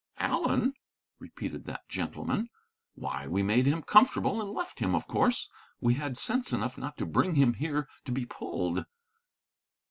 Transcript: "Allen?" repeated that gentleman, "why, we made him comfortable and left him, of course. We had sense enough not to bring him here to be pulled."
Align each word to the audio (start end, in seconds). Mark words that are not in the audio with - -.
"Allen?" 0.17 0.73
repeated 1.19 1.65
that 1.65 1.87
gentleman, 1.87 2.49
"why, 2.95 3.27
we 3.27 3.43
made 3.43 3.67
him 3.67 3.83
comfortable 3.83 4.41
and 4.41 4.49
left 4.49 4.79
him, 4.79 4.95
of 4.95 5.05
course. 5.05 5.47
We 5.79 5.93
had 5.93 6.17
sense 6.17 6.51
enough 6.51 6.75
not 6.75 6.97
to 6.97 7.05
bring 7.05 7.35
him 7.35 7.53
here 7.53 7.87
to 8.05 8.11
be 8.11 8.25
pulled." 8.25 8.85